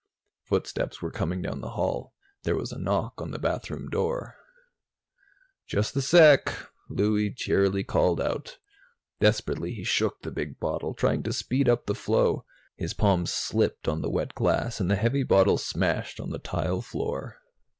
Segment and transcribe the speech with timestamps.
[0.45, 2.15] Footsteps were coming down the hall.
[2.41, 4.35] There was a knock on the bathroom door.
[5.67, 6.51] "Just a sec,"
[6.89, 8.57] Lou cheerily called out.
[9.19, 12.45] Desperately, he shook the big bottle, trying to speed up the flow.
[12.77, 16.81] His palms slipped on the wet glass, and the heavy bottle smashed on the tile
[16.81, 17.37] floor.